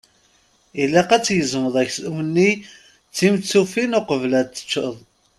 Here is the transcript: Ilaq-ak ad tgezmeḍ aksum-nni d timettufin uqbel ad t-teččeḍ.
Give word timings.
Ilaq-ak 0.81 1.09
ad 1.17 1.23
tgezmeḍ 1.25 1.75
aksum-nni 1.83 2.51
d 3.09 3.13
timettufin 3.17 3.97
uqbel 3.99 4.33
ad 4.39 4.47
t-teččeḍ. 4.49 4.95